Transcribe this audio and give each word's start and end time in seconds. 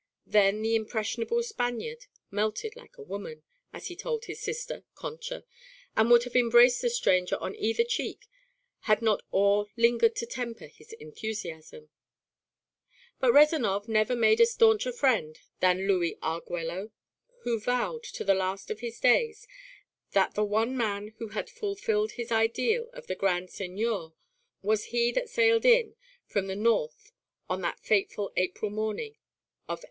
Then 0.25 0.63
the 0.63 0.75
impressionable 0.75 1.43
Spaniard 1.43 2.05
"melted 2.31 2.75
like 2.75 2.97
a 2.97 3.03
woman," 3.03 3.43
as 3.71 3.85
he 3.85 3.95
told 3.95 4.25
his 4.25 4.41
sister, 4.41 4.83
Concha, 4.95 5.45
and 5.95 6.09
would 6.09 6.23
have 6.23 6.35
embraced 6.35 6.81
the 6.81 6.89
stranger 6.89 7.35
on 7.37 7.55
either 7.55 7.83
cheek 7.83 8.25
had 8.89 9.03
not 9.03 9.21
awe 9.31 9.65
lingered 9.77 10.15
to 10.15 10.25
temper 10.25 10.65
his 10.65 10.91
enthusiasm. 10.93 11.89
But 13.19 13.31
Rezanov 13.31 13.87
never 13.87 14.15
made 14.15 14.39
a 14.39 14.47
stauncher 14.47 14.91
friend 14.91 15.37
than 15.59 15.87
Louis 15.87 16.17
Arguello, 16.23 16.89
who 17.43 17.59
vowed 17.59 18.01
to 18.05 18.23
the 18.23 18.33
last 18.33 18.71
of 18.71 18.79
his 18.79 18.99
days 18.99 19.47
that 20.13 20.33
the 20.33 20.43
one 20.43 20.75
man 20.75 21.09
who 21.19 21.27
had 21.27 21.47
fulfilled 21.47 22.13
his 22.13 22.31
ideal 22.31 22.89
of 22.93 23.05
the 23.05 23.13
grand 23.13 23.51
seigneur 23.51 24.13
was 24.63 24.85
he 24.85 25.11
that 25.11 25.29
sailed 25.29 25.63
in 25.63 25.93
from 26.25 26.47
the 26.47 26.55
North 26.55 27.11
on 27.47 27.61
that 27.61 27.79
fateful 27.85 28.31
April 28.35 28.71
morning 28.71 29.13
of 29.67 29.77
1806. 29.77 29.79